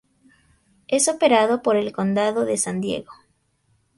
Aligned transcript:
Es 0.87 1.07
operado 1.09 1.61
por 1.61 1.75
el 1.75 1.91
condado 1.93 2.43
de 2.43 2.57
San 2.57 2.81
Diego. 2.81 3.11